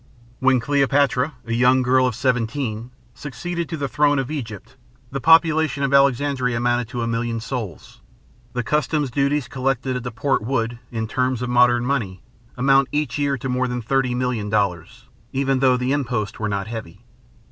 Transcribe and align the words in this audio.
When 0.39 0.59
Cleopatra, 0.59 1.35
a 1.45 1.53
young 1.53 1.83
girl 1.83 2.07
of 2.07 2.15
seventeen, 2.15 2.89
succeeded 3.13 3.69
to 3.69 3.77
the 3.77 3.87
throne 3.87 4.17
of 4.17 4.31
Egypt 4.31 4.75
the 5.11 5.21
population 5.21 5.83
of 5.83 5.93
Alexandria 5.93 6.57
amounted 6.57 6.87
to 6.89 7.03
a 7.03 7.07
million 7.07 7.39
souls. 7.39 8.01
The 8.53 8.63
customs 8.63 9.11
duties 9.11 9.47
collected 9.47 9.95
at 9.95 10.01
the 10.03 10.09
port 10.09 10.41
would, 10.41 10.79
in 10.91 11.07
terms 11.07 11.43
of 11.43 11.51
modern 11.51 11.85
money, 11.85 12.23
amount 12.57 12.87
each 12.91 13.19
year 13.19 13.37
to 13.37 13.47
more 13.47 13.67
than 13.67 13.83
thirty 13.83 14.15
million 14.15 14.49
dollars, 14.49 15.05
even 15.33 15.59
though 15.59 15.77
the 15.77 15.91
imposts 15.91 16.39
were 16.39 16.49
not 16.49 16.65
heavy. 16.65 17.03